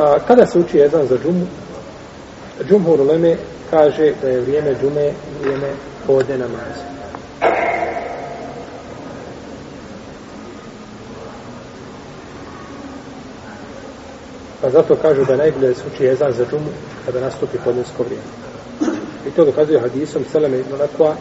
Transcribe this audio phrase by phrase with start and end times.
[0.00, 1.46] A, kada se uči ezan za džumu,
[2.68, 3.36] džumhur uleme
[3.70, 5.70] kaže da je vrijeme džume vrijeme
[6.06, 6.84] podne namaza.
[14.60, 16.70] Pa zato kažu da najbolje da se uči ezan za džumu
[17.06, 18.28] kada nastupi podnesko vrijeme.
[19.26, 21.16] I to dokazuje hadisom Seleme ibn Lakva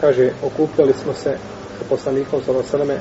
[0.00, 1.36] kaže okupljali smo se
[1.78, 2.40] sa poslanikom
[2.70, 2.98] Seleme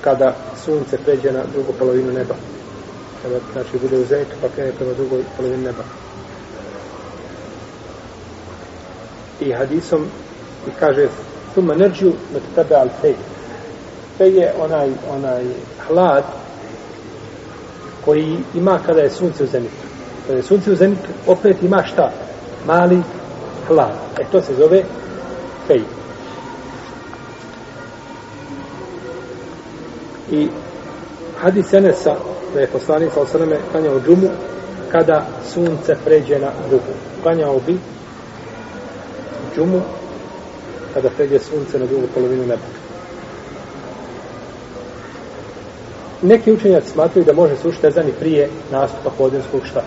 [0.00, 2.34] kada sunce pređe na drugu polovinu neba.
[3.22, 5.82] Kada znači bude u zenitu pa krene prema drugoj polovini neba.
[9.40, 10.06] I hadisom
[10.66, 11.08] i kaže
[11.56, 13.14] Tuma nerđu met tebe al fej.
[14.18, 15.44] Fej je onaj, onaj
[15.86, 16.24] hlad
[18.04, 19.86] koji ima kada je sunce u zenitu.
[20.26, 22.12] Kada je sunce u zenitu, opet ima šta?
[22.66, 23.02] Mali
[23.68, 23.92] hlad.
[24.20, 24.82] E to se zove
[25.66, 25.82] fej.
[30.30, 30.48] I
[31.40, 32.16] hadis Enesa,
[32.56, 34.28] da je poslanik sa osaname klanjao džumu,
[34.92, 36.92] kada sunce pređe na drugu.
[37.22, 37.78] Klanjao bi
[39.54, 39.80] džumu,
[40.94, 42.62] kada pređe sunce na drugu polovinu neba.
[46.22, 49.82] Neki učenjaci smatruju da može se ušti ezan i prije nastupa podinskog šta?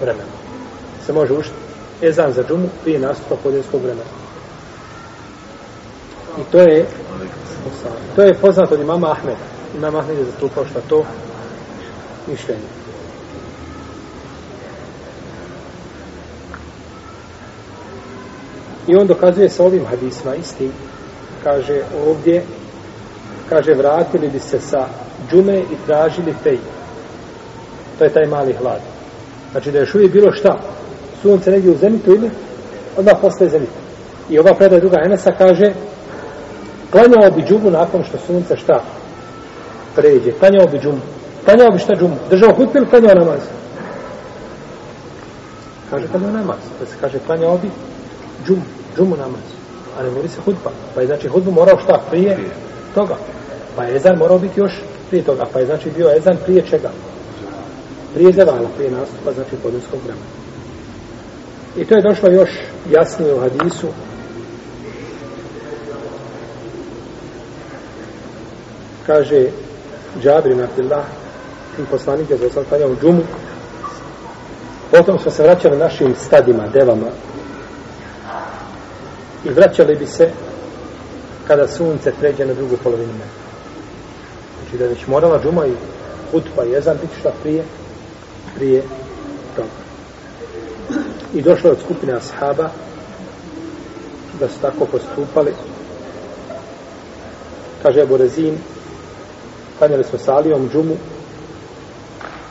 [0.00, 0.36] Vremena.
[1.06, 1.54] Se može ušti
[2.02, 4.10] ezan za džumu prije nastupa podinskog vremena.
[6.40, 6.86] I to je
[8.16, 9.46] to je poznato od imama Ahmeda.
[9.76, 11.04] Imam Ahmed je zastupao šta to
[12.26, 12.86] mišljenje.
[18.86, 20.72] I on dokazuje sa ovim hadisma istim.
[21.44, 22.42] Kaže ovdje,
[23.48, 24.86] kaže vratili bi se sa
[25.30, 26.58] džume i tražili fej.
[27.98, 28.80] To je taj mali hlad.
[29.52, 30.58] Znači da je još uvijek bilo šta?
[31.22, 32.30] Sunce negdje u zemitu ili
[32.96, 33.72] odmah postaje zemitu.
[34.30, 35.72] I ova predaj druga Enesa kaže
[36.90, 38.82] klanjao bi džumu nakon što sunce šta?
[39.94, 40.32] Pređe.
[40.32, 41.15] Klanjao bi džumu.
[41.46, 42.16] Klanjao bi šta džumu?
[42.30, 43.40] Držao hutbe ili klanjao namaz?
[45.90, 46.58] Kaže klanjao namaz.
[46.80, 47.70] Da se kaže klanjao bi
[48.46, 48.62] džumu.
[48.96, 49.46] Džumu namaz.
[49.98, 50.70] A ne mori se hutba.
[50.94, 52.00] Pa je znači hutbu morao šta?
[52.10, 52.38] Prije
[52.94, 53.16] toga.
[53.76, 54.72] Pa je ezan morao biti još
[55.08, 55.44] prije toga.
[55.52, 56.90] Pa je znači bio ezan prije čega?
[58.14, 60.26] Prije zevala, prije nastupa, znači podinskog vremena.
[61.76, 62.50] I to je došlo još
[62.90, 63.86] jasnije u hadisu
[69.06, 69.50] kaže
[70.22, 71.04] Džabri Abdillah
[71.78, 73.22] i poslanik je zasad klanjao džumu
[74.90, 77.06] potom smo se vraćali našim stadima, devama
[79.44, 80.30] i vraćali bi se
[81.46, 83.24] kada sunce pređe na drugu polovinu neba.
[84.62, 85.72] Znači da je već morala džuma i
[86.32, 87.64] hutba i jezan biti šta prije
[88.56, 88.82] prije
[89.56, 89.68] toga.
[91.34, 92.70] I došlo od skupine ashaba
[94.40, 95.52] da su tako postupali
[97.82, 98.58] kaže Ebu Rezin
[99.78, 100.96] klanjali smo sa Alijom džumu,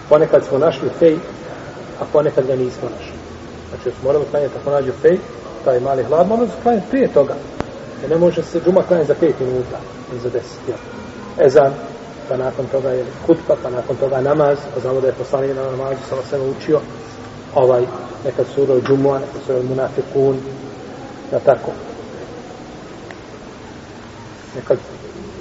[0.10, 1.16] ponekad smo našli fej,
[2.02, 3.18] a ponekad ga nismo našli.
[3.70, 5.18] Znači, smo morali klanjati ako nađu fej,
[5.66, 7.36] taj mali hlad, moramo se klanjati prije toga.
[8.02, 9.80] Jer ne može se džuma klanjati za pet minuta,
[10.12, 10.78] ili za deset, jel?
[11.48, 11.74] Ezan,
[12.30, 15.64] pa nakon toga je kutba, pa nakon toga namaz, pa znamo da je poslanik na
[15.64, 16.80] namazu, samo se učio,
[17.56, 17.82] ovaj,
[18.26, 20.38] nekad sura džumua, nekad sura munafikun,
[21.32, 21.72] na tako.
[24.56, 24.78] Nekad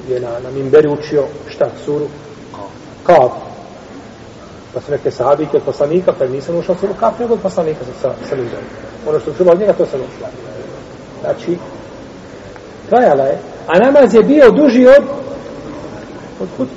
[0.09, 2.07] je na, na Mimberi učio šta, suru?
[3.07, 3.54] Kav.
[4.75, 8.13] Pa su neke sahabike od poslanika, pa nisam ušao suru Kav, nego od poslanika sa,
[8.29, 8.37] sa
[9.09, 10.29] Ono što čuva od njega, to sam ušla.
[11.21, 11.59] Znači,
[12.89, 15.05] trajala je, a namaz je bio duži od
[16.41, 16.69] od hut.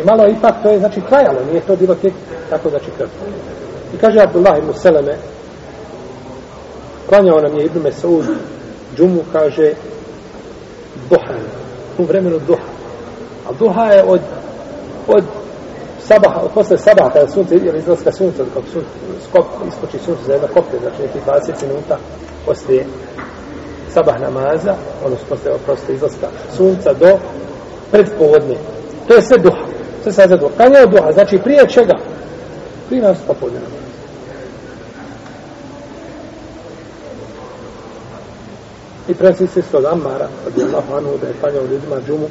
[0.00, 2.12] I malo ipak to je, znači, trajalo, nije to bilo tek
[2.50, 3.24] tako, znači, kratko.
[3.94, 5.16] I kaže Abdullah ibn Seleme,
[7.08, 8.24] klanjao nam je Ibn Mesaud,
[8.96, 9.72] džumu, kaže,
[11.10, 11.34] duha,
[11.98, 12.68] u vremenu duha.
[13.48, 14.20] A duha je od,
[15.08, 15.24] od
[16.08, 18.82] sabaha, posle sabaha, kada sunce, ili izlaska sunca, kako sun,
[19.28, 21.98] skop, iskoči sunce za jedno koplje, znači neki 20 minuta
[22.46, 22.84] posle
[23.94, 27.18] sabah namaza, odnosno posle, posle izlaska sunca do
[27.90, 28.56] predpovodne.
[29.08, 29.64] To je sve duha.
[30.02, 30.52] Sve sad za duha.
[30.56, 31.12] Kad je duha?
[31.12, 31.94] Znači prije čega?
[32.88, 33.84] Prije pa podne namaza.
[39.08, 42.26] I prenosi se svog Amara, od Allahu Anu, da je panjao ljudima džumu,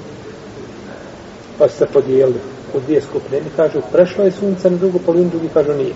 [1.57, 2.39] pa su se podijelili
[2.73, 3.37] u dvije skupine.
[3.37, 5.93] Jedni kažu, prešlo je sunce na drugu polinu, drugi kažu, nije.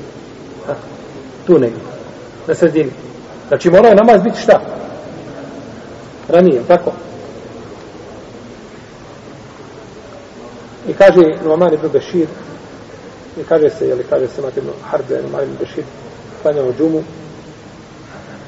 [0.68, 0.75] Ha?
[1.47, 1.81] Tu negdje,
[2.47, 2.91] na sredini.
[3.47, 4.62] Znači, morao je namaz biti šta?
[6.27, 6.91] Ranije, tako?
[10.88, 12.27] I kaže Numan ibn Bešir,
[13.39, 15.83] i kaže se, jeli, kaže se Matim Harbe, Numan ibn Bešir,
[16.41, 17.03] klanjao džumu,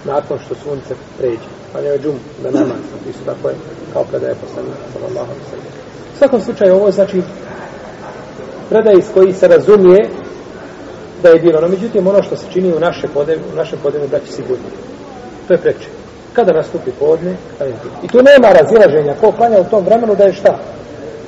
[0.05, 2.77] nakon što sunce pređe Klanjao ne džum da namaz,
[3.09, 3.55] isto tako je
[3.93, 5.65] kao predaje poslanika sallallahu alejhi ve sellem.
[6.13, 7.21] U svakom slučaju ovo je znači
[8.69, 10.09] predaj iz koji se razumije
[11.23, 11.61] da je bilo.
[11.61, 14.65] No, međutim, ono što se čini u, naše podne, u naše podne braći sigurno.
[15.47, 15.87] To je preče.
[16.33, 19.13] Kada nastupi podne, kada je I tu nema razilaženja.
[19.21, 20.59] Ko klanja u tom vremenu da je šta?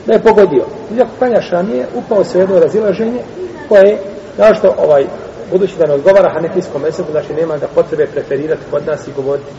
[0.08, 0.66] Da je pogodio.
[0.98, 3.22] I ako klanja šanije, upao se u jedno razilaženje
[3.70, 3.98] koje je,
[4.38, 5.06] kao što ovaj,
[5.52, 9.52] budući da ne odgovara hanefijskom mesebu, znači nema ga potrebe preferirati kod nas i govoriti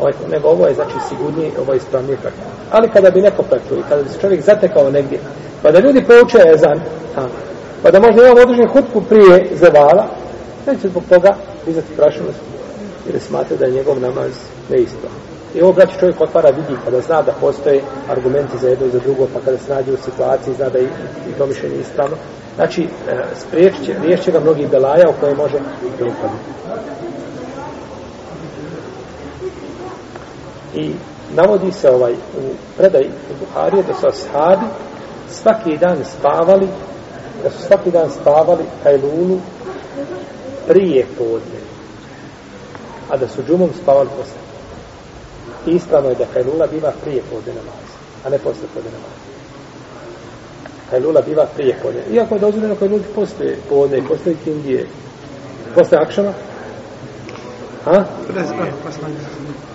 [0.00, 2.48] ovaj, nego ovo je znači sigurnije, ovo je ispravnije praktika.
[2.70, 5.18] Ali kada bi neko praktikuje, kada bi se čovjek zatekao negdje,
[5.62, 6.78] pa da ljudi pouče ezan,
[7.16, 7.20] a,
[7.82, 10.06] pa da možda imamo određen hutku prije zevala,
[10.66, 11.34] neće zbog toga
[11.66, 12.40] dizati prašenost,
[13.06, 14.32] jer smatra da je njegov namaz
[14.70, 15.20] neispravan.
[15.54, 18.90] I ovo braći čovjek otvara vidi pa kada zna da postoje argumenti za jedno i
[18.90, 20.84] za drugo, pa kada se nađe u situaciji zna da je
[21.30, 22.16] i to mišljenje ispravno.
[22.56, 22.88] Znači, e,
[23.34, 25.58] spriječit će, riješit će ga mnogih belaja u koje može
[25.98, 26.04] da
[30.74, 30.92] I
[31.34, 34.66] navodi se ovaj u predaj u Buharije da su ashabi
[35.30, 36.68] svaki dan spavali
[37.42, 39.38] da su svaki dan spavali Kajlulu
[40.68, 41.60] prije podne
[43.10, 44.40] a da su džumom spavali posle.
[45.66, 49.20] I ispravno je da Kajlula biva prije podne namaza, a ne posle podne namaza.
[50.90, 52.00] Kajlula biva prije podne.
[52.12, 54.86] Iako je dozvoljeno Kajlula postoje podne, postoje kindije,
[55.74, 56.32] posle akšama,
[57.86, 58.04] a?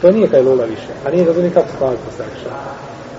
[0.02, 2.56] To nije Kajlula više, a nije kako spavati posle akšama.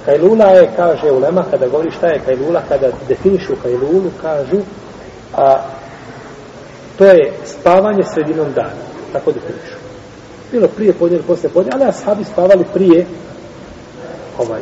[0.05, 4.61] Kajlula je, kaže Ulema, kada govori šta je Kajlula, kada definišu Kajlulu, kažu,
[5.35, 5.57] a
[6.99, 8.83] to je spavanje sredinom dana.
[9.13, 9.87] Tako definišu
[10.53, 13.07] bilo prije podne ili posle podne, ali ashabi spavali prije
[14.39, 14.61] ovaj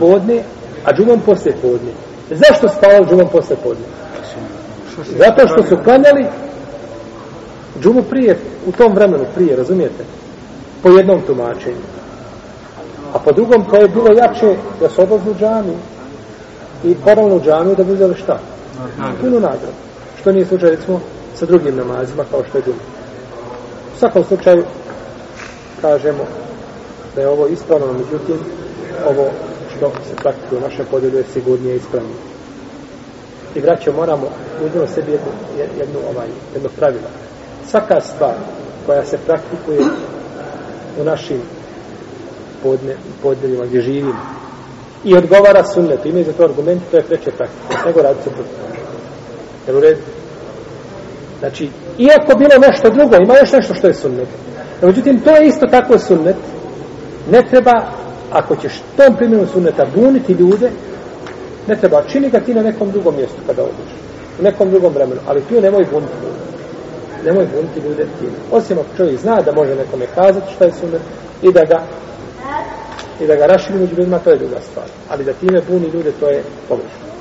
[0.00, 0.42] podne,
[0.84, 1.92] a džumom posle podne.
[2.30, 3.84] Zašto spavali džumom posle podne?
[5.18, 6.26] Zato što su klanjali
[7.82, 10.04] džumu prije, u tom vremenu prije, razumijete?
[10.82, 11.84] Po jednom tumačenju.
[13.12, 15.76] A po drugom, to je bilo jače da su odlazili u džami
[16.84, 18.38] i poravno u džami da bi uzeli šta?
[19.20, 19.78] Punu nagradu.
[20.20, 21.00] Što nije slučaj, recimo,
[21.34, 22.82] sa drugim namazima, kao što je džuma.
[23.96, 24.64] U svakom slučaju,
[25.80, 26.24] kažemo
[27.14, 28.36] da je ovo ispravno, međutim,
[29.06, 29.30] ovo
[29.76, 32.10] što se praktikuje u našem podjelju je sigurnije ispravno.
[33.54, 34.26] I vraćamo, moramo
[34.66, 35.32] uzmano sebi jednu,
[35.78, 37.08] jednu, ovaj, jedno pravilo.
[37.70, 38.34] Svaka stvar
[38.86, 39.80] koja se praktikuje
[41.00, 41.40] u našim
[42.62, 44.38] podne, podneljima gdje živimo
[45.04, 47.86] i odgovara sunnetu, imaju za to argument, to je preče praktika.
[47.86, 48.54] Nego radi se protiv.
[49.66, 50.00] Jel u redu?
[51.38, 51.68] Znači,
[51.98, 54.28] iako bilo nešto drugo, ima još nešto što je sunnet.
[54.82, 56.36] Međutim, to je isto tako sunnet.
[57.30, 57.72] Ne treba,
[58.30, 60.70] ako ćeš tom primjeru sunneta buniti ljude,
[61.66, 63.92] ne treba, čini ga ti na nekom drugom mjestu kada odiš.
[64.40, 65.20] U nekom drugom vremenu.
[65.26, 66.57] Ali tu nemoj buniti ljude.
[67.24, 68.30] Nemoj buniti ljude tim.
[68.50, 71.02] Osim ako čovjek zna da može nekome kazati šta je sunet
[71.42, 71.78] i da ga
[73.20, 74.86] i da ga raširi među ljudima, to je druga stvar.
[75.08, 77.17] Ali da time buni ljude, to je pogrešno.